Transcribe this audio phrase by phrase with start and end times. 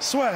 [0.00, 0.30] Soit.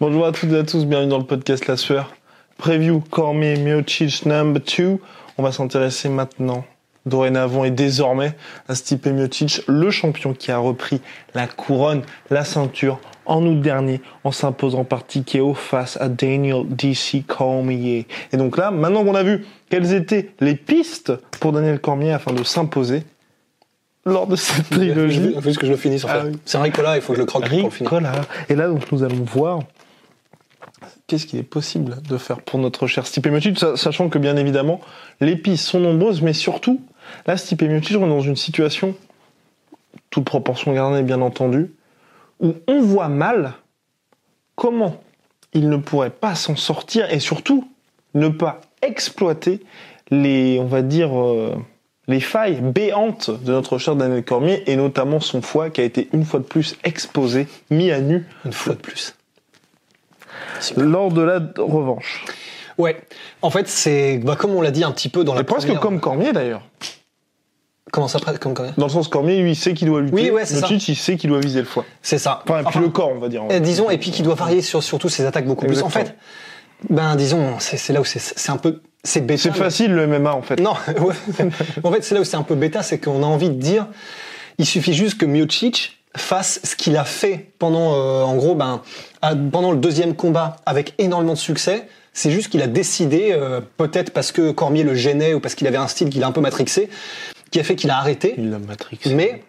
[0.00, 2.12] Bonjour à toutes et à tous, bienvenue dans le podcast La Sueur.
[2.58, 4.98] Preview Cormier Miocic number 2.
[5.38, 6.64] On va s'intéresser maintenant,
[7.06, 8.34] dorénavant et désormais,
[8.68, 11.00] à Stipe Miocic, le champion qui a repris
[11.34, 17.24] la couronne, la ceinture, en août dernier, en s'imposant par TKO face à Daniel DC
[17.26, 18.06] Cormier.
[18.32, 22.32] Et donc là, maintenant qu'on a vu quelles étaient les pistes pour Daniel Cormier afin
[22.32, 23.04] de s'imposer
[24.04, 25.20] lors de cette trilogie.
[25.28, 26.28] Il faut juste que je le finisse en Ah fait.
[26.28, 26.38] oui.
[26.44, 27.44] C'est un Ricola, il faut que je le croque.
[27.46, 28.12] Ricola.
[28.48, 29.60] Et là, donc, nous allons voir
[31.06, 34.36] qu'est-ce qu'il est possible de faire pour notre cher Stipe Miocic, sa- sachant que bien
[34.36, 34.80] évidemment,
[35.20, 36.80] les pistes sont nombreuses, mais surtout,
[37.26, 38.94] là, Stipe Miocic, on est dans une situation,
[40.10, 41.72] toute proportion gardée bien entendu,
[42.40, 43.52] où on voit mal
[44.56, 45.02] comment
[45.52, 47.68] il ne pourrait pas s'en sortir et surtout
[48.14, 49.60] ne pas exploiter
[50.10, 51.54] les, on va dire, euh,
[52.08, 56.08] les failles béantes de notre cher Daniel Cormier et notamment son foie qui a été
[56.12, 59.14] une fois de plus exposé, mis à nu Une fois de plus.
[60.60, 60.84] Super.
[60.84, 62.24] lors de la revanche.
[62.78, 63.00] Ouais.
[63.42, 65.66] En fait, c'est bah, comme on l'a dit un petit peu dans la Et presque
[65.66, 66.62] première- comme Cormier d'ailleurs.
[67.92, 70.14] Comment ça comme Dans le sens Cormier, lui, il sait qu'il doit lutter.
[70.14, 70.68] Oui, ouais, c'est ça.
[70.68, 71.84] Miocic, il sait qu'il doit viser le foie.
[72.02, 72.42] C'est ça.
[72.44, 73.42] Enfin, et puis Enfin, le corps, on va dire.
[73.50, 75.82] eh, disons, et puis qui doit varier sur surtout ses attaques beaucoup plus.
[75.82, 76.14] En fait,
[76.88, 79.42] ben disons, c'est là où c'est- un peu c'est bêta.
[79.42, 80.60] C'est mais- facile le MMA en fait.
[80.60, 81.14] Non, ouais.
[81.82, 83.86] en fait, c'est là où c'est un peu bêta, c'est qu'on a envie de dire,
[84.58, 88.82] il suffit juste que Miocic fasse ce qu'il a fait pendant, euh, en gros, ben,
[89.22, 91.86] à- pendant le deuxième combat avec énormément de succès.
[92.12, 95.68] C'est juste qu'il a décidé, euh, peut-être parce que Cormier le gênait ou parce qu'il
[95.68, 96.90] avait un style qu'il a un peu matrixé,
[97.50, 98.34] qui a fait qu'il a arrêté.
[99.06, 99.16] Il.
[99.16, 99.42] Mais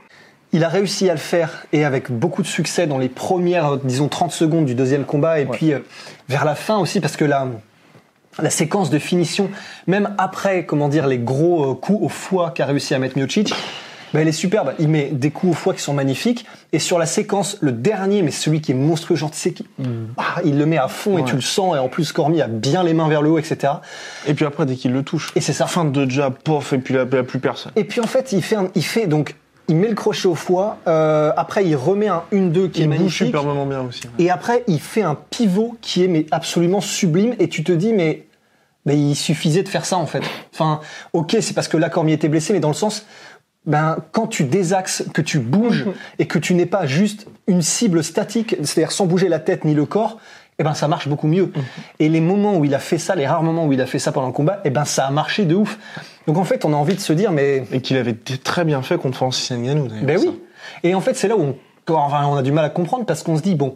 [0.54, 4.08] il a réussi à le faire et avec beaucoup de succès dans les premières, disons,
[4.08, 5.80] 30 secondes du deuxième combat et puis euh,
[6.28, 7.48] vers la fin aussi parce que la,
[8.40, 9.50] la séquence de finition,
[9.88, 13.54] même après, comment dire, les gros euh, coups au foie qu'a réussi à mettre Miocic,
[14.14, 14.74] ben, elle est superbe.
[14.80, 16.46] Il met des coups au foie qui sont magnifiques.
[16.74, 19.66] Et sur la séquence, le dernier, mais celui qui est monstrueux, genre, tu sais, qui,
[20.18, 21.76] ah, il le met à fond et tu le sens.
[21.76, 23.74] Et en plus, Cormier a bien les mains vers le haut, etc.
[24.28, 25.32] Et puis après, dès qu'il le touche.
[25.36, 25.66] Et c'est ça.
[25.68, 27.72] Fin de jab, pof, et puis là, il n'y a plus personne.
[27.76, 29.36] Et puis en fait, il fait, un- il fait donc,
[29.68, 30.78] il met le crochet au foie.
[30.88, 33.28] euh, après, il remet un 1-2 qui est Il magnifique.
[33.28, 34.02] superbement bien aussi.
[34.20, 37.36] Et après, il fait un pivot qui est mais absolument sublime.
[37.40, 38.26] Et tu te dis, mais,
[38.86, 40.24] mais il suffisait de faire ça en fait.
[40.54, 40.82] Enfin,
[41.14, 43.06] ok, c'est parce que là Cormier était blessé, mais dans le sens,
[43.66, 45.86] ben quand tu désaxes, que tu bouges
[46.20, 49.74] et que tu n'es pas juste une cible statique, c'est-à-dire sans bouger la tête ni
[49.74, 50.18] le corps.
[50.60, 51.52] Eh ben ça marche beaucoup mieux.
[51.98, 53.98] Et les moments où il a fait ça, les rares moments où il a fait
[53.98, 55.80] ça pendant le combat, eh ben ça a marché de ouf.
[56.28, 58.84] Donc en fait, on a envie de se dire, mais Et qu'il avait très bien
[58.84, 60.24] fait contre Francis Ngannou ben ça.
[60.26, 60.40] oui.
[60.84, 63.24] Et en fait, c'est là où on, enfin, on a du mal à comprendre parce
[63.24, 63.76] qu'on se dit, bon,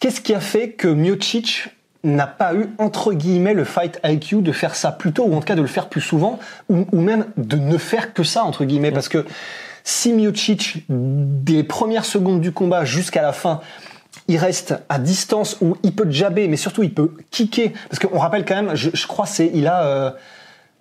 [0.00, 1.68] qu'est-ce qui a fait que Miocic
[2.04, 5.40] n'a pas eu, entre guillemets, le fight IQ de faire ça plus tôt, ou en
[5.40, 6.38] tout cas de le faire plus souvent,
[6.68, 9.24] ou, ou même de ne faire que ça, entre guillemets, parce que
[9.82, 13.60] si Miocic, des premières secondes du combat jusqu'à la fin,
[14.28, 18.18] il reste à distance où il peut jabber, mais surtout il peut kicker, parce qu'on
[18.18, 19.84] rappelle quand même, je, je crois c'est, il a...
[19.84, 20.10] euh,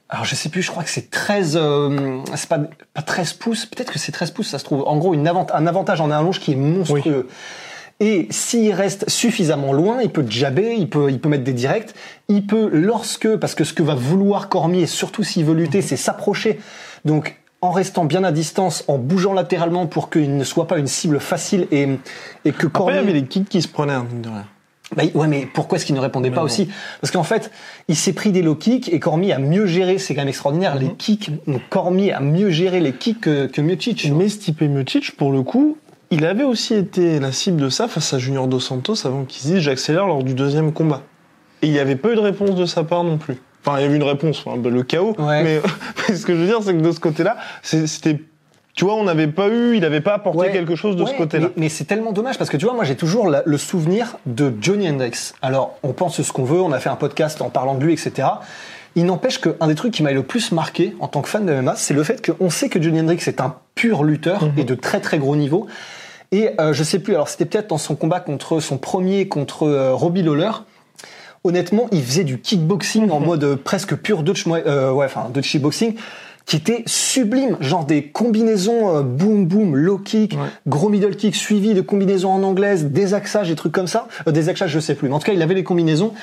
[0.10, 2.60] alors je sais plus, je crois que c'est 13, euh, c'est pas,
[2.94, 4.84] pas 13 pouces, peut-être que c'est 13 pouces, ça se trouve.
[4.86, 7.28] En gros, une avant- un avantage en allonge qui est monstrueux.
[8.06, 11.94] Et s'il reste suffisamment loin, il peut jabber, il peut, il peut mettre des directs,
[12.28, 15.96] il peut, lorsque, parce que ce que va vouloir Cormier, surtout s'il veut lutter, c'est
[15.96, 16.60] s'approcher.
[17.06, 20.88] Donc, en restant bien à distance, en bougeant latéralement pour qu'il ne soit pas une
[20.88, 21.88] cible facile et,
[22.44, 22.96] et que Après, il Cormier...
[22.96, 24.46] y avait les kicks qui se prenaient, hein, de rien.
[24.98, 26.46] Bah, ouais, mais pourquoi est-ce qu'il ne répondait pas bon.
[26.46, 26.68] aussi?
[27.00, 27.52] Parce qu'en fait,
[27.88, 30.76] il s'est pris des low kicks et Cormier a mieux géré, c'est quand même extraordinaire,
[30.76, 30.82] Mhm.
[30.82, 31.32] les kicks.
[31.48, 34.12] Donc, Cormier a mieux géré les kicks que, que Miocic.
[34.12, 35.78] Mais Stipe Miocic, pour le coup,
[36.14, 39.42] il avait aussi été la cible de ça face à Junior Dos Santos avant qu'il
[39.42, 41.02] se dise j'accélère lors du deuxième combat.
[41.62, 43.38] Et il n'y avait pas eu de réponse de sa part non plus.
[43.66, 45.16] Enfin, il y avait une réponse, hein, le chaos.
[45.18, 45.44] Ouais.
[45.44, 45.62] Mais,
[46.10, 48.22] mais ce que je veux dire, c'est que de ce côté-là, c'était.
[48.76, 51.14] Tu vois, on n'avait pas eu, il n'avait pas apporté Ouais, quelque chose de ce
[51.14, 51.48] côté-là.
[51.56, 54.18] Mais, mais c'est tellement dommage parce que tu vois, moi j'ai toujours la- le souvenir
[54.26, 55.34] de Johnny Hendrix.
[55.44, 57.94] Alors, on pense ce qu'on veut, on a fait un podcast en parlant de lui,
[57.94, 58.28] etc.
[58.96, 61.54] Il n'empêche qu'un des trucs qui m'a le plus marqué en tant que fan de
[61.54, 64.52] MMA, c'est le fait qu'on sait que Johnny Hendrix est un pur lutteur Mhm.
[64.58, 65.68] et de très très gros niveau.
[66.34, 69.64] Et euh, je sais plus, alors c'était peut-être dans son combat contre son premier contre
[69.68, 70.50] euh, Robbie Lawler.
[71.44, 75.56] honnêtement, il faisait du kickboxing en mode euh, presque pur Dutch, euh, ouais, enfin Dutch
[75.58, 75.94] boxing,
[76.46, 80.48] qui était sublime, genre des combinaisons euh, boom boom, low kick, Ouais.
[80.68, 84.08] gros middle kick suivi de combinaisons en anglaise, des axages, des trucs comme ça.
[84.28, 86.14] Euh, des axages, je sais plus, mais en tout cas, il avait les combinaisons.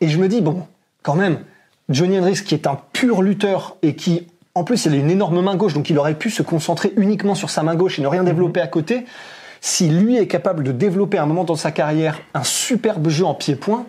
[0.00, 0.62] Et je me dis bon,
[1.02, 1.38] quand même,
[1.90, 5.40] Johnny Hendricks qui est un pur lutteur et qui en plus, il a une énorme
[5.42, 8.06] main gauche, donc il aurait pu se concentrer uniquement sur sa main gauche et ne
[8.06, 9.04] rien développer à côté.
[9.60, 13.24] Si lui est capable de développer à un moment dans sa carrière un superbe jeu
[13.24, 13.86] en pied-point,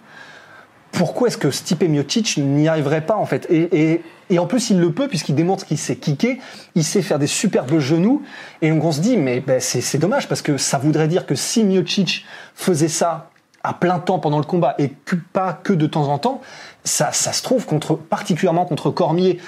[0.91, 3.45] pourquoi est-ce que Stipe Miocic n'y arriverait pas en fait?
[3.49, 6.37] Et, et, et en plus il le peut puisqu'il démontre qu'il sait kicker,
[6.73, 8.23] il sait faire des superbes genoux
[8.61, 11.25] et donc on se dit mais ben, c'est c'est dommage parce que ça voudrait dire
[11.25, 12.25] que si Miocic
[12.55, 13.29] faisait ça
[13.61, 16.39] à plein temps pendant le combat et que, pas que de temps en temps,
[16.83, 19.39] ça, ça se trouve contre particulièrement contre Cormier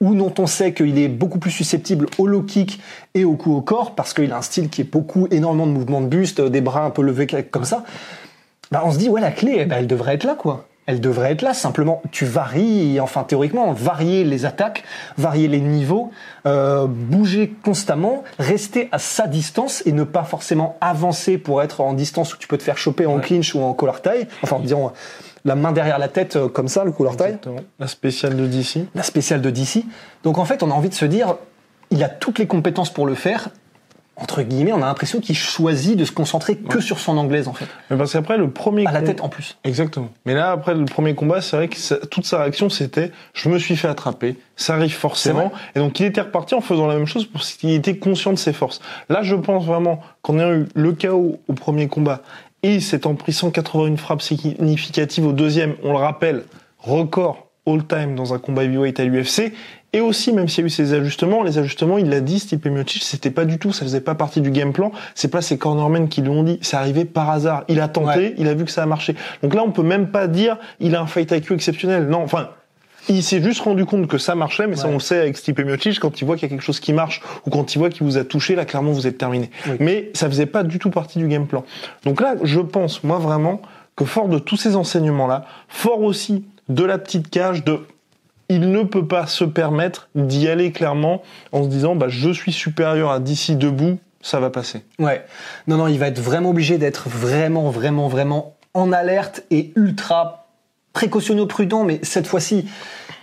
[0.00, 2.80] ou dont on sait qu'il est beaucoup plus susceptible au low kick
[3.14, 5.72] et au coup au corps parce qu'il a un style qui est beaucoup énormément de
[5.72, 7.84] mouvements de buste, des bras un peu levés comme ça.
[8.70, 10.66] Bah, on se dit ouais la clé, ben, elle devrait être là quoi.
[10.86, 11.52] Elle devrait être là.
[11.52, 14.84] Simplement, tu varies, enfin théoriquement, varier les attaques,
[15.18, 16.12] varier les niveaux,
[16.46, 21.92] euh, bouger constamment, rester à sa distance et ne pas forcément avancer pour être en
[21.92, 24.28] distance où tu peux te faire choper en clinch ou en collar tie.
[24.42, 24.92] Enfin, disons
[25.46, 27.60] la main derrière la tête euh, comme ça, le tie Exactement.
[27.78, 28.86] La spéciale de DC.
[28.94, 29.84] la spéciale de DC.
[30.24, 31.36] Donc en fait, on a envie de se dire,
[31.90, 33.48] il a toutes les compétences pour le faire.
[34.18, 37.52] Entre guillemets, on a l'impression qu'il choisit de se concentrer que sur son anglaise en
[37.52, 39.58] fait, Mais parce qu'après, le premier à la tête en plus.
[39.62, 40.08] Exactement.
[40.24, 43.50] Mais là, après le premier combat, c'est vrai que ça- toute sa réaction, c'était je
[43.50, 45.52] me suis fait attraper, ça arrive forcément.
[45.74, 48.38] Et donc, il était reparti en faisant la même chose parce qu'il était conscient de
[48.38, 48.80] ses forces.
[49.10, 52.22] Là, je pense vraiment qu'on a eu le chaos au premier combat
[52.66, 56.44] et s'étant pris 181 frappes significatives au deuxième, on le rappelle,
[56.78, 59.52] record all-time dans un combat heavyweight à l'UFC.
[59.92, 62.66] Et aussi, même s'il y a eu ces ajustements, les ajustements, il l'a dit, Stipe
[62.66, 64.92] Miocic, c'était pas du tout, ça faisait pas partie du game plan.
[65.14, 67.64] C'est pas ses cornermen qui l'ont dit, c'est arrivé par hasard.
[67.68, 68.34] Il a tenté, Ouais.
[68.36, 69.14] il a vu que ça a marché.
[69.42, 72.08] Donc là, on peut même pas dire, il a un fight IQ exceptionnel.
[72.08, 72.50] Non, enfin,
[73.08, 75.60] il s'est juste rendu compte que ça marchait, mais ça on le sait avec Stipe
[75.60, 77.90] Miocic, quand il voit qu'il y a quelque chose qui marche ou quand il voit
[77.90, 79.50] qu'il vous a touché, là clairement vous êtes terminé.
[79.66, 79.76] Oui.
[79.80, 81.64] Mais ça faisait pas du tout partie du game plan.
[82.04, 83.60] Donc là, je pense moi vraiment
[83.94, 87.80] que fort de tous ces enseignements là, fort aussi de la petite cage de
[88.48, 92.52] il ne peut pas se permettre d'y aller clairement en se disant bah je suis
[92.52, 94.84] supérieur à d'ici debout, ça va passer.
[94.98, 95.24] Ouais.
[95.66, 100.45] Non, non, il va être vraiment obligé d'être vraiment, vraiment, vraiment en alerte et ultra
[100.96, 102.64] précautionneux, prudent, mais cette fois-ci,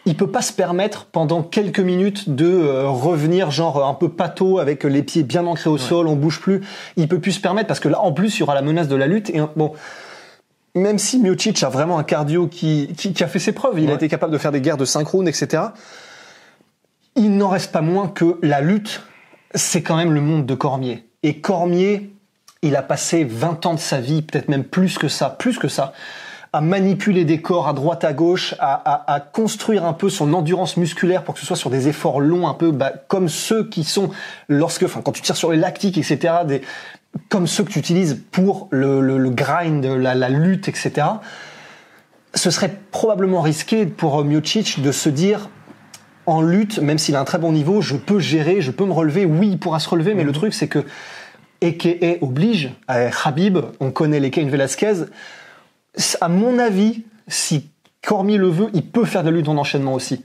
[0.06, 4.60] il peut pas se permettre pendant quelques minutes de euh, revenir genre un peu pâteau
[4.60, 6.62] avec les pieds bien ancrés au sol, on bouge plus.
[6.98, 8.88] Il peut plus se permettre parce que là, en plus, il y aura la menace
[8.88, 9.74] de la lutte et bon.
[10.76, 13.90] Même si Miocic a vraiment un cardio qui, qui, qui a fait ses preuves, il
[13.90, 15.64] a été capable de faire des guerres de synchrone, etc.
[17.16, 19.02] Il n'en reste pas moins que la lutte,
[19.56, 21.08] c'est quand même le monde de Cormier.
[21.24, 22.12] Et Cormier,
[22.62, 25.68] il a passé 20 ans de sa vie, peut-être même plus que ça, plus que
[25.68, 25.94] ça,
[26.54, 30.34] à manipuler des corps à droite à gauche, à, à- à construire un peu son
[30.34, 33.68] endurance musculaire pour que ce soit sur des efforts longs, un peu bah, comme ceux
[33.68, 34.12] qui sont
[34.50, 36.62] lorsque, enfin, quand tu tires sur les lactiques, etc., des,
[37.30, 41.08] comme ceux que tu utilises pour le, le, le grind, la, la lutte, etc.
[42.36, 45.50] Ce serait probablement risqué pour euh, Miocic de se dire
[46.26, 48.94] en lutte, même s'il a un très bon niveau, je peux gérer, je peux me
[48.94, 49.26] relever.
[49.26, 50.86] Oui, il pourra se relever, mais le truc, c'est que
[51.64, 52.72] EKE oblige.
[52.90, 54.94] Euh, Khabib, on connaît les Cain Velasquez.
[56.22, 57.70] À mon avis, si
[58.06, 60.24] Cormier le veut, il peut faire de la lutte en enchaînement aussi.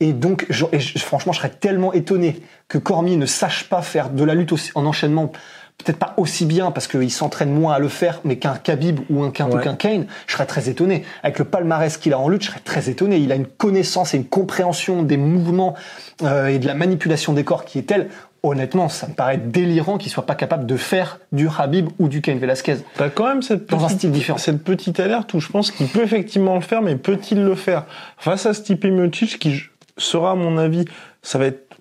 [0.00, 3.82] Et donc, je- et je- franchement, je serais tellement étonné que Cormier ne sache pas
[3.82, 5.30] faire de la lutte aussi- en enchaînement.
[5.78, 9.22] Peut-être pas aussi bien parce qu'il s'entraîne moins à le faire, mais qu'un Khabib ou
[9.22, 9.62] un, qu'un ou Ouais.
[9.62, 11.04] qu'un Kane, je serais très étonné.
[11.22, 13.16] Avec le palmarès qu'il a en lutte, je serais très étonné.
[13.16, 15.74] Il a une connaissance et une compréhension des mouvements
[16.22, 18.10] euh, et de la manipulation des corps qui est telle.
[18.42, 22.22] Honnêtement, ça me paraît délirant qu'il soit pas capable de faire du Habib ou du
[22.22, 22.76] Cain Velasquez.
[22.94, 24.38] T'as quand même cette Dans un petite, style différent.
[24.38, 27.84] cette petite alerte où je pense qu'il peut effectivement le faire, mais peut-il le faire?
[28.16, 29.62] Face à Stipe Miocic qui
[29.98, 30.86] sera à mon avis,
[31.22, 31.76] ça va être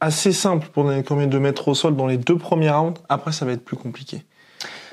[0.00, 3.00] assez simple pour Daniel de mettre au sol dans les deux premiers rounds.
[3.08, 4.22] Après, ça va être plus compliqué.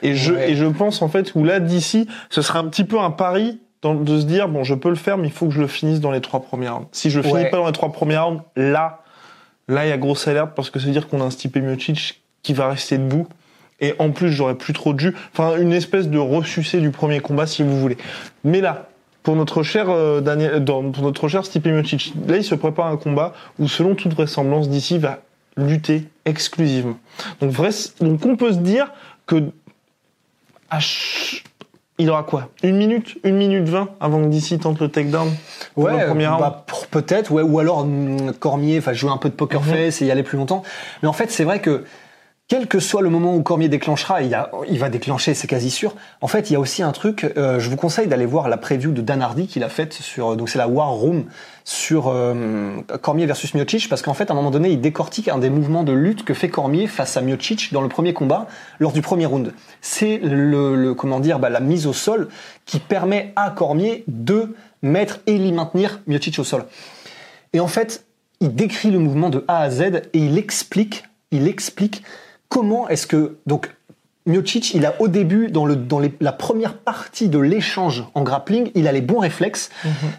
[0.01, 0.51] Et je Ouais.
[0.51, 3.59] et je pense en fait où là d'ici, ce sera un petit peu un pari
[3.83, 5.67] dans- de se dire bon, je peux le faire, mais il faut que je le
[5.67, 6.87] finisse dans les trois premiers rounds.
[6.91, 9.01] Si je le finis pas dans les trois premiers rounds, là,
[9.67, 12.21] là il y a grosse alerte parce que veut dire qu'on a un Stipe Miocic
[12.43, 13.27] qui va rester debout.
[13.81, 15.13] Et en plus, j'aurais plus trop de jus.
[15.33, 17.97] Enfin, une espèce de ressucé du premier combat, si vous voulez.
[18.45, 18.87] Mais là,
[19.21, 22.87] pour notre cher euh, Daniel, dans- pour notre cher Stipe Miocic, là, il se prépare
[22.87, 25.19] un combat où, selon toute vraisemblance, d'ici va
[25.57, 26.97] lutter exclusivement.
[27.41, 28.93] Donc, vrai, donc, on peut se dire
[29.25, 29.43] que
[31.97, 32.49] il aura quoi?
[32.63, 35.29] Une minute, une minute vingt avant que d'ici tente le takedown
[35.73, 36.39] pour le premier round?
[36.41, 39.67] bah, pour- peut-être, ouais, ou alors hum, Cormier, enfin jouer un peu de poker Mhm.
[39.73, 40.63] face et y aller plus longtemps.
[41.01, 41.85] Mais en fait, c'est vrai que
[42.47, 44.29] quel que soit le moment où Cormier déclenchera, il,
[44.77, 45.95] va déclencher, c'est quasi sûr.
[46.21, 47.23] En fait, il y a aussi un truc.
[47.37, 50.35] euh, je vous conseille d'aller voir la preview de Dan Hardy qu'il a faite sur.
[50.35, 51.25] Donc c'est la War Room
[51.63, 55.39] sur euh, Cormier versus Miocic, parce qu'en fait, à un moment donné, il décortique un
[55.39, 58.45] des mouvements de lutte que fait Cormier face à Miocic dans le premier combat,
[58.77, 59.51] lors du premier round.
[59.81, 62.29] C'est le, le- comment dire, bah, la mise au sol
[62.67, 66.65] qui permet à Cormier de mettre et l'y maintenir Miocic au sol.
[67.53, 68.05] Et en fait,
[68.39, 72.03] il décrit le mouvement de A à Z et il explique, il explique
[72.55, 73.75] comment est-ce que donc
[74.27, 78.23] Miocic, il a au début dans le dans les- la première partie de l'échange en
[78.23, 79.69] grappling, il a les bons réflexes.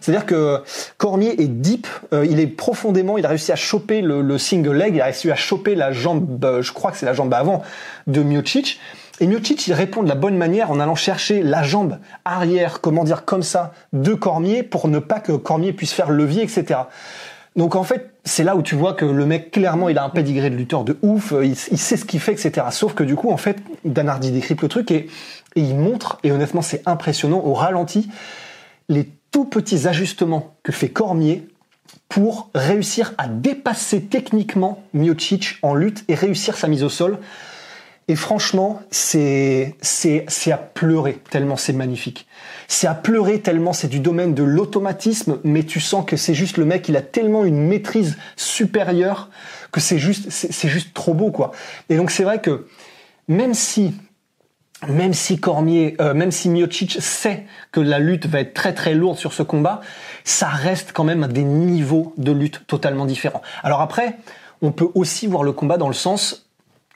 [0.01, 0.59] C'est-à-dire que
[0.97, 4.77] Cormier est deep, euh, il est profondément, il a réussi à choper le, le single
[4.77, 7.33] leg, il a réussi à choper la jambe, euh, je crois que c'est la jambe
[7.35, 7.63] avant
[8.07, 8.79] de Miocic.
[9.19, 13.03] Et Miocic, il répond de la bonne manière en allant chercher la jambe arrière, comment
[13.03, 16.81] dire, comme ça, de Cormier pour ne pas que Cormier puisse faire le levier, etc.
[17.57, 20.11] Donc en fait, c'est là où tu vois que le mec, clairement, il a un
[20.11, 22.67] pédigré de lutteur de ouf, euh, il, sait ce qu'il fait, etc.
[22.71, 25.09] Sauf que du coup, en fait, Dan Hardy décrypte le truc et,
[25.55, 28.11] et il montre, et honnêtement, c'est impressionnant, au ralenti,
[28.89, 31.49] les tout petits ajustements que fait Cormier
[32.09, 37.19] pour réussir à dépasser techniquement Miocic en lutte et réussir sa mise au sol.
[38.09, 42.29] Et franchement, c'est c'est à pleurer tellement c'est magnifique.
[42.69, 46.57] C'est à pleurer tellement c'est du domaine de l'automatisme, mais tu sens que c'est juste
[46.57, 49.29] le mec, il a tellement une maîtrise supérieure
[49.73, 51.51] que c'est juste c'est c'est juste trop beau quoi.
[51.89, 52.69] Et donc c'est vrai que
[53.27, 53.93] même si
[54.87, 58.95] même si Cormier, euh, même si Miocic sait que la lutte va être très très
[58.95, 59.81] lourde sur ce combat,
[60.23, 63.43] ça reste quand même des niveaux de lutte totalement différents.
[63.63, 64.19] Alors après,
[64.63, 66.46] on peut aussi voir le combat dans le sens,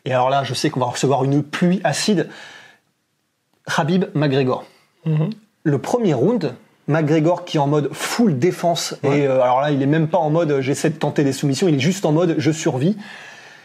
[0.05, 2.29] et alors là, je sais qu'on va recevoir une pluie acide.
[3.77, 4.65] Habib McGregor.
[5.63, 6.55] Le premier round,
[6.89, 10.19] McGregor qui est en mode full défense et euh, alors là, il est même pas
[10.19, 12.97] en mode euh, j'essaie de tenter des soumissions, il est juste en mode je survis.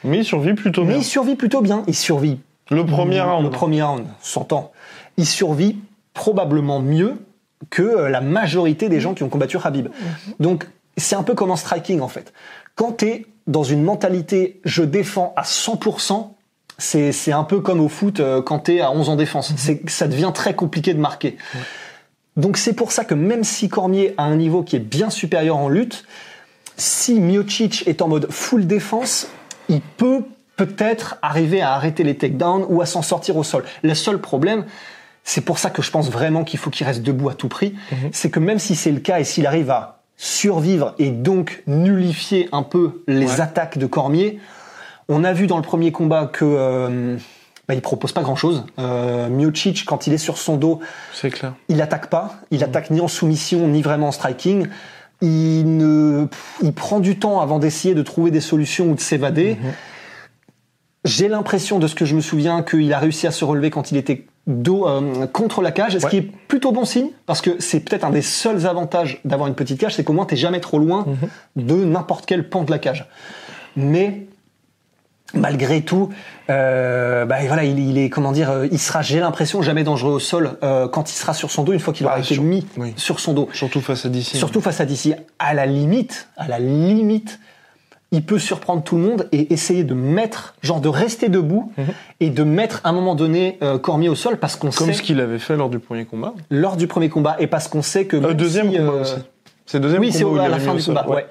[0.04, 0.98] Mais il survit plutôt Mais bien.
[0.98, 1.84] il survit plutôt bien.
[1.88, 2.40] Il survit
[2.70, 3.44] Le premier round.
[3.44, 4.72] le premier round, s'entend.
[5.18, 5.78] Il survit
[6.14, 7.16] probablement mieux
[7.72, 9.88] que euh, la majorité des gens qui ont combattu Habib.
[10.40, 12.34] Donc, c'est un peu comme en striking, en fait.
[12.76, 16.30] Quand t'es dans une mentalité je défends à 100%,
[16.78, 19.54] c'est, c'est un peu comme au foot euh, quand t'es à 11 en défense.
[19.58, 21.38] C'est, ça devient très compliqué de marquer.
[22.36, 25.58] Donc c'est pour ça que même si Cormier a un niveau qui est bien supérieur
[25.58, 26.06] en lutte,
[26.76, 29.28] si Miocic est en mode full défense,
[29.70, 30.24] il peut
[30.58, 33.64] peut-être arriver à arrêter les takedowns ou à s'en sortir au sol.
[33.84, 34.66] Le seul problème,
[35.24, 37.76] c'est pour ça que je pense vraiment qu'il faut qu'il reste debout à tout prix,
[38.12, 42.48] c'est que même si c'est le cas et s'il arrive à survivre et donc nullifier
[42.52, 43.42] un peu les Ouais.
[43.42, 44.40] attaques de Cormier,
[45.10, 47.18] on a vu dans le premier combat que euh,
[47.68, 48.66] bah, il propose pas grand-chose.
[48.80, 50.80] Euh, Miocic, quand il est sur son dos,
[51.14, 51.54] C'est clair.
[51.68, 54.68] il attaque pas, il attaque ni en soumission ni vraiment en striking.
[55.22, 56.28] Il ne,
[56.62, 59.58] il prend du temps avant d'essayer de trouver des solutions ou de s'évader.
[61.06, 63.92] J'ai l'impression de ce que je me souviens qu'il a réussi à se relever quand
[63.92, 66.10] il était dos euh, contre la cage, ce Ouais.
[66.10, 67.10] qui est plutôt bon signe?
[67.26, 70.26] Parce que c'est peut-être un des seuls avantages d'avoir une petite cage, c'est qu'au moins
[70.26, 71.06] t'es jamais trop loin
[71.56, 73.08] de n'importe quel pan de la cage.
[73.76, 74.28] Mais
[75.34, 76.10] malgré tout,
[76.50, 80.14] euh, bah, voilà, il, il est comment dire, euh, il sera, j'ai l'impression, jamais dangereux
[80.14, 82.36] au sol euh, quand il sera sur son dos une fois qu'il aura Bah, été
[82.36, 82.94] sur- mis oui.
[82.96, 83.50] sur son dos.
[83.52, 84.36] Surtout face à DC.
[84.38, 85.16] Surtout face à DC.
[85.40, 87.40] À la limite, à la limite,
[88.12, 91.72] il peut surprendre tout le monde et essayer de mettre, genre de rester debout
[92.20, 94.74] et de mettre à un moment donné euh, Cormier au sol parce qu'on Mhm.
[94.74, 96.34] Comme sait ce qu'il avait fait lors du premier combat.
[96.50, 99.16] lors du premier combat et parce qu'on sait que Euh, deuxième si, combat euh, aussi.
[99.66, 100.96] C'est le deuxième oui, c'est combat où il à la fin du sol.
[100.96, 101.10] combat.
[101.14, 101.26] Ouais.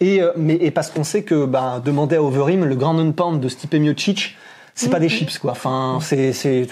[0.00, 3.12] Et euh, mais et parce qu'on sait que bah, demander à Overeem le grand non
[3.12, 4.36] pound de Stipe Miocic,
[4.74, 5.52] c'est pas des chips quoi.
[5.52, 6.66] Enfin, c'est c'est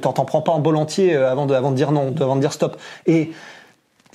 [0.00, 2.40] t'en prends pas en bol entier euh, avant de avant de dire non, avant de
[2.40, 2.78] dire stop.
[3.06, 3.32] Et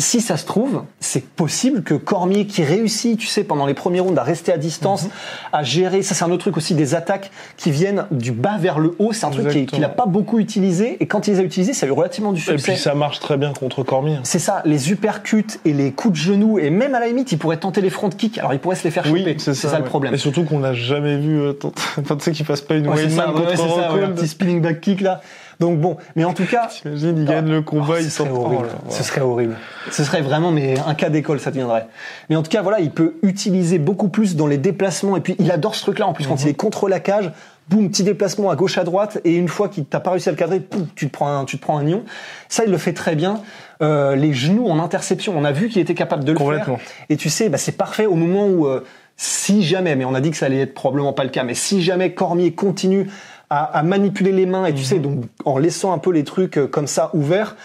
[0.01, 3.99] si ça se trouve, c'est possible que Cormier qui réussit, tu sais, pendant les premiers
[3.99, 5.09] rounds à rester à distance, Mhm.
[5.53, 8.79] à gérer, ça c'est un autre truc aussi, des attaques qui viennent du bas vers
[8.79, 9.75] le haut, c'est un truc qu'il Exactement.
[9.77, 12.31] qu'il a pas beaucoup utilisé, et quand il les a utilisés, ça a eu relativement
[12.31, 12.71] du Et succès.
[12.71, 14.17] puis ça marche très bien contre Cormier.
[14.23, 17.37] C'est ça, les uppercuts et les coups de genoux, et même à la limite, il
[17.37, 19.35] pourrait tenter les front kicks, alors il pourrait se les faire choper.
[19.37, 19.89] c'est ça, le ouais.
[19.89, 20.13] problème.
[20.13, 21.39] Et surtout qu'on n'a jamais vu.
[21.41, 23.67] euh, tant- Enfin, tu sais qu'il fasse pas une Ouais, ça, ouais, contre ça, un
[23.89, 24.15] Rockhold.
[24.15, 25.21] petit spinning back kick là.
[25.59, 28.63] Donc bon, mais en tout cas, T'imagines, il gagne le combat, Oh, il horrible.
[28.67, 28.97] là, voilà.
[28.97, 29.57] Ce serait horrible.
[29.91, 31.87] Ce serait vraiment mais un cas d'école ça deviendrait.
[32.29, 35.35] Mais en tout cas voilà, il peut utiliser beaucoup plus dans les déplacements et puis
[35.39, 36.29] il adore ce truc-là en plus Mhm.
[36.29, 37.31] quand il est contre la cage,
[37.67, 40.31] boum, petit déplacement à gauche à droite et une fois qu'il t'a pas réussi à
[40.31, 42.03] le cadrer, poum, tu te prends un, tu te prends un nion.
[42.47, 43.41] Ça il le fait très bien.
[43.81, 46.77] Euh, les genoux en interception, on a vu qu'il était capable de le Complètement.
[46.77, 47.05] faire.
[47.09, 48.83] Et tu sais, bah, c'est parfait au moment où euh,
[49.17, 51.53] si jamais, mais on a dit que ça allait être probablement pas le cas, mais
[51.53, 53.09] si jamais Cormier continue
[53.49, 56.57] à, à manipuler les mains et tu sais donc en laissant un peu les trucs
[56.57, 57.55] euh, comme ça ouverts,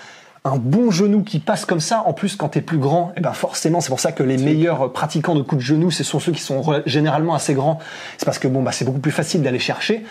[0.45, 3.33] un bon genou qui passe comme ça, en plus quand t'es plus grand, et ben
[3.33, 6.33] forcément c'est pour ça que les meilleurs pratiquants de coups de genou, ce sont ceux
[6.33, 7.79] qui sont généralement assez grands.
[8.19, 10.05] C'est parce que bon bah c'est beaucoup plus facile d'aller chercher.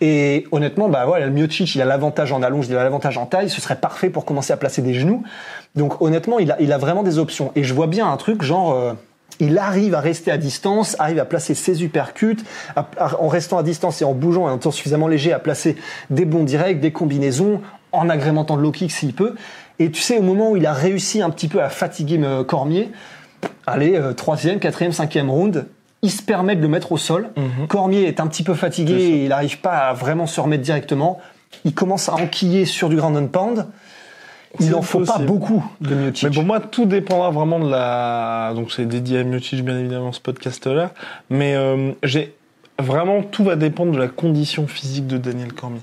[0.00, 3.26] Et honnêtement, bah voilà, le Miocic, il a l'avantage en allonge, il a l'avantage en
[3.26, 5.24] taille, ce serait parfait pour commencer à placer des genoux.
[5.74, 7.50] Donc honnêtement, il a, il a vraiment des options.
[7.56, 8.92] Et je vois bien un truc genre, euh,
[9.40, 12.38] il arrive à rester à distance, arrive à placer ses uppercuts,
[12.76, 15.38] à- à- en restant à distance et en bougeant et en étant suffisamment léger, à
[15.38, 15.76] placer
[16.10, 17.60] des bons directs, des combinaisons,
[17.92, 19.34] en agrémentant de low kick s'il peut.
[19.78, 22.42] Et tu sais, au moment où il a réussi un petit peu à fatiguer euh,
[22.44, 22.90] Cormier,
[23.66, 25.66] allez, euh, troisième, quatrième, cinquième round,
[26.02, 27.28] il se permet de le mettre au sol.
[27.68, 31.20] Cormier est un petit peu fatigué, et il n'arrive pas à vraiment se remettre directement.
[31.64, 33.66] Il commence à enquiller sur du ground and pound.
[34.60, 36.24] Il n'en faut pas beaucoup de Miocic.
[36.24, 38.52] Mais pour moi, tout dépendra vraiment de la.
[38.54, 40.92] Donc, c'est dédié à Miocic, bien évidemment, ce podcast-là.
[41.30, 42.34] Mais euh, j'ai
[42.78, 45.80] vraiment tout va dépendre de la condition physique de Daniel Cormier.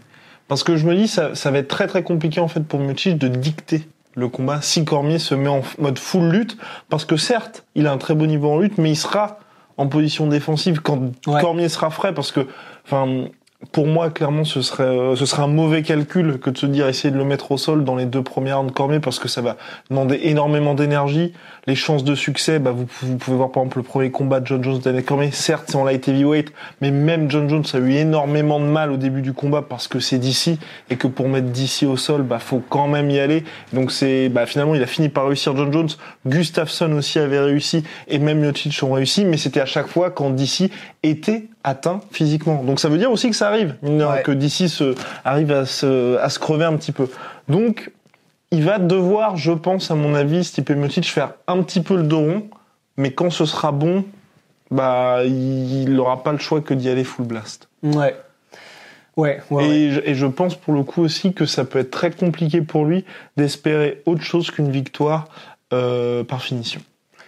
[0.47, 2.79] Parce que je me dis, ça, ça va être très très compliqué en fait pour
[2.79, 6.57] Miocic de dicter le combat si Cormier se met en mode full lutte.
[6.89, 9.39] Parce que certes, il a un très beau niveau en lutte, mais il sera
[9.77, 11.41] en position défensive quand Ouais.
[11.41, 12.13] Cormier sera frais.
[12.13, 12.47] Parce que,
[12.85, 13.25] enfin.
[13.71, 16.87] Pour moi, clairement, ce serait, euh, ce serait un mauvais calcul que de se dire
[16.87, 19.27] essayer de le mettre au sol dans les deux premières rounds de Cormier parce que
[19.27, 19.57] ça va
[19.89, 21.33] demander énormément d'énergie.
[21.67, 24.47] Les chances de succès, bah, vous, vous pouvez voir par exemple le premier combat de
[24.47, 25.31] John Jones Daniel Cormier.
[25.31, 28.97] Certes, c'est en light heavyweight, mais même John Jones a eu énormément de mal au
[28.97, 32.39] début du combat parce que c'est DC et que pour mettre DC au sol, bah,
[32.39, 33.43] faut quand même y aller.
[33.73, 35.89] Donc c'est, bah, finalement, il a fini par réussir John Jones.
[36.27, 40.29] Gustafsson aussi avait réussi et même Miocic ont réussi, mais c'était à chaque fois quand
[40.29, 40.69] DC
[41.03, 42.63] était atteint physiquement.
[42.63, 44.21] Donc ça veut dire aussi que ça arrive, Ouais.
[44.23, 44.95] que DC se,
[45.25, 47.09] arrive à se, à se crever un petit peu.
[47.49, 47.91] Donc,
[48.51, 52.03] il va devoir, je pense, à mon avis, Stipe Miocic faire un petit peu le
[52.03, 52.47] dos rond,
[52.97, 54.05] mais quand ce sera bon,
[54.71, 57.67] bah, il n'aura pas le choix que d'y aller full blast.
[57.83, 58.15] Ouais.
[59.17, 59.69] Ouais, ouais, ouais.
[59.69, 62.61] et, je, et je pense pour le coup aussi que ça peut être très compliqué
[62.61, 63.05] pour lui
[63.37, 65.27] d'espérer autre chose qu'une victoire
[65.73, 66.81] euh, par finition.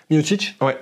[0.09, 0.55] Miocic?
[0.61, 0.77] Ouais.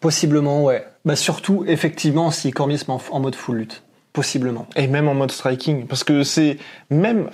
[0.00, 0.84] Possiblement, ouais.
[1.04, 3.82] Bah surtout, effectivement, si Cormier se met en, en mode full lutte.
[4.12, 4.66] Possiblement.
[4.76, 6.58] Et même en mode striking, parce que c'est
[6.90, 7.30] même.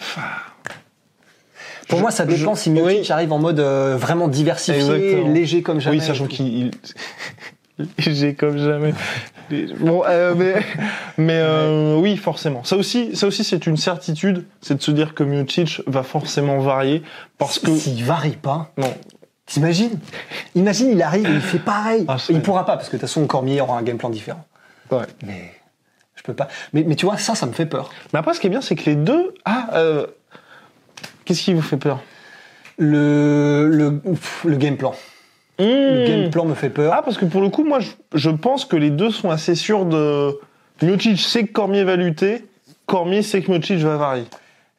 [1.89, 3.11] Pour Je- moi, ça dépend je- si Miocic oui.
[3.11, 5.33] arrive en mode euh, vraiment diversifié, Exactement.
[5.33, 5.99] léger comme jamais.
[5.99, 6.47] Oui, sachant qu'il.
[6.47, 6.71] il-
[8.07, 8.93] Léger comme jamais.
[9.81, 10.57] Bon, euh, mais,
[11.17, 12.63] mais euh, oui, forcément.
[12.65, 16.59] Ça aussi, ça aussi, c'est une certitude, c'est de se dire que Miocic va forcément
[16.59, 17.03] varier
[17.39, 18.93] parce que S'il varie pas, non,
[19.49, 19.99] t'imagines
[20.55, 22.05] Imagine, il arrive et il fait pareil.
[22.09, 24.45] Ah, il pourra pas, parce que de toute façon, Cormier aura un game plan différent.
[24.91, 25.05] ouais.
[25.27, 25.53] Mais
[26.17, 26.49] je peux pas.
[26.73, 27.91] Mais, mais tu vois, ça, ça me fait peur.
[28.13, 29.35] Mais après, ce qui est bien, c'est que les deux.
[29.45, 30.07] Ah, euh,
[31.25, 32.01] qu'est-ce qui vous fait peur?
[32.79, 34.95] Le, le, pff, le game plan.
[35.59, 36.93] Le game plan me fait peur.
[36.97, 39.55] Ah, parce que pour le coup, moi, je, je pense que les deux sont assez
[39.57, 40.39] sûrs de.
[40.83, 42.47] Miocic sait que Cormier va lutter,
[42.87, 44.25] Cormier sait que Miocic va varier.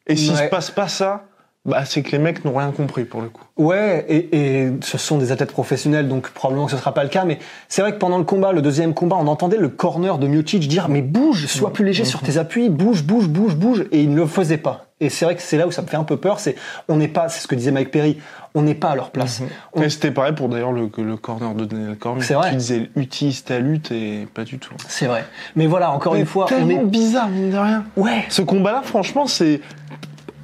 [0.08, 0.46] Et s'il Ouais.
[0.46, 1.26] se passe pas ça,
[1.66, 3.44] bah, c'est que les mecs n'ont rien compris pour le coup.
[3.58, 7.10] Ouais, et, et ce sont des athlètes professionnels, donc probablement que ce sera pas le
[7.10, 7.26] cas.
[7.26, 10.28] Mais c'est vrai que pendant le combat, le deuxième combat, on entendait le corner de
[10.28, 14.02] Miocic dire mais bouge, sois plus léger sur tes appuis, bouge, bouge, bouge, bouge, et
[14.02, 14.86] il ne le faisait pas.
[15.02, 16.40] Et c'est vrai que c'est là où ça me fait un peu peur.
[16.40, 16.56] C'est
[16.90, 18.18] on n'est pas, c'est ce que disait Mike Perry,
[18.56, 19.42] on n'est pas à leur place.
[19.74, 22.24] On- Et c'était pareil pour d'ailleurs le, le corner de Daniel Cormier.
[22.24, 22.50] C'est vrai.
[22.52, 24.74] Qui disait utilise ta lutte et pas du tout.
[24.88, 25.26] C'est vrai.
[25.56, 26.86] Mais voilà, encore une fois, on tellement est.
[26.86, 27.86] bizarre, mine de rien.
[27.96, 28.26] Ouais.
[28.30, 29.62] Ce combat-là, franchement, c'est.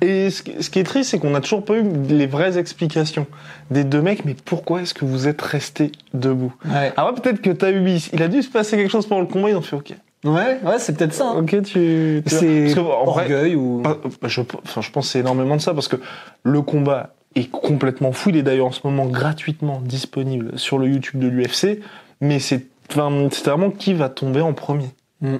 [0.01, 2.57] Et ce qui ce qui est triste, c'est qu'on n'a toujours pas eu les vraies
[2.57, 3.25] explications
[3.71, 4.25] des deux mecs.
[4.25, 6.91] Mais pourquoi est-ce que vous êtes restés debout Ouais.
[6.97, 9.49] Alors peut-être que Taubis, il a dû se passer quelque chose pendant le combat.
[9.49, 9.93] Ils ont fait OK.
[10.25, 11.27] Ouais, ouais, c'est peut-être ça.
[11.29, 11.37] hein.
[11.39, 12.23] Ok, tu.
[12.23, 13.83] tu- C'est en vrai, orgueil ou.
[14.23, 15.97] je, enfin, je pense c'est énormément de ça parce que
[16.43, 18.29] le combat est complètement fou.
[18.29, 21.79] Il est d'ailleurs en ce moment gratuitement disponible sur le YouTube de l'UFC.
[22.21, 24.89] Mais c'est enfin, c'est vraiment qui va tomber en premier.
[25.21, 25.35] Mm.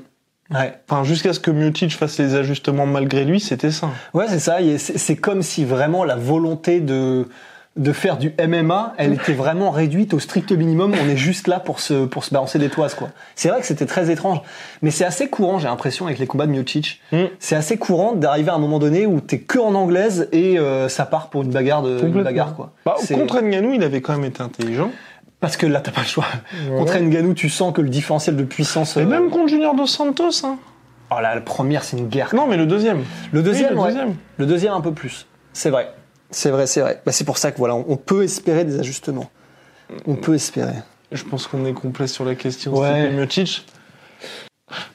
[0.54, 0.74] Ouais.
[0.88, 3.90] Enfin, jusqu'à ce que Miocic fasse les ajustements malgré lui, c'était ça.
[4.14, 4.58] Ouais, c'est ça.
[4.78, 7.28] C'est comme si vraiment la volonté de
[7.78, 10.94] de faire du MMA, elle était vraiment réduite au strict minimum.
[11.04, 13.10] On est juste là pour se pour se balancer des toises, quoi.
[13.36, 14.40] C'est vrai que c'était très étrange,
[14.82, 15.60] mais c'est assez courant.
[15.60, 17.24] J'ai l'impression avec les combats de Miocic, Mm.
[17.40, 20.88] c'est assez courant d'arriver à un moment donné où t'es que en anglaise et euh,
[20.88, 22.72] ça part pour une bagarre de une bagarre, quoi.
[22.86, 24.92] Bah, contre Ngannou, il avait quand même été intelligent.
[25.46, 26.26] Parce que là, t'as pas le choix.
[26.76, 28.98] Contre Ngannou, tu sens que le différentiel de puissance.
[28.98, 30.44] Et euh, même contre Junior Dos Santos.
[30.44, 30.58] Hein.
[31.12, 32.34] Oh là, la première, c'est une guerre.
[32.34, 33.04] Non, mais le deuxième.
[33.32, 33.88] Le deuxième, Oui, le ouais.
[33.90, 34.16] deuxième.
[34.38, 35.28] Le deuxième un peu plus.
[35.54, 35.94] C'est vrai.
[36.32, 37.00] C'est vrai, c'est vrai.
[37.06, 39.30] Bah, c'est pour ça que voilà, on, peut espérer des ajustements.
[40.08, 40.74] On peut espérer.
[41.12, 43.12] Je pense qu'on est complet sur la question Ouais.
[43.12, 43.68] Miocic.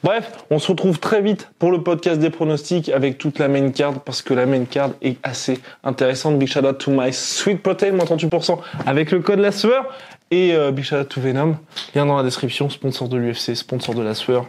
[0.03, 3.69] Bref, on se retrouve très vite pour le podcast des pronostics avec toute la main
[3.69, 6.39] card parce que la main card est assez intéressante.
[6.39, 9.85] Big shout out to my sweet protein, moins 38% avec le code la sueur.
[10.31, 11.57] Et euh, big shout out to Venom,
[11.93, 14.47] lien dans la description, sponsor de l'UFC, sponsor de la sueur.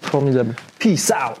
[0.00, 0.54] Formidable.
[0.78, 1.40] Peace out.